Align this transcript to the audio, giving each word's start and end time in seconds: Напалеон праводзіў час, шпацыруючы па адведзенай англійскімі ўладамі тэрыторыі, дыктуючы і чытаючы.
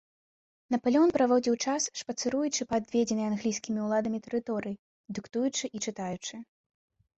Напалеон 0.75 1.09
праводзіў 1.17 1.55
час, 1.65 1.81
шпацыруючы 2.01 2.61
па 2.71 2.75
адведзенай 2.83 3.27
англійскімі 3.33 3.79
ўладамі 3.85 4.23
тэрыторыі, 4.25 4.77
дыктуючы 5.21 5.65
і 5.77 5.87
чытаючы. 5.87 6.45